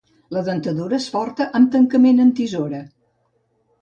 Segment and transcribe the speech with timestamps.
[0.35, 2.81] La dentadura és forta, amb tancament en tisora.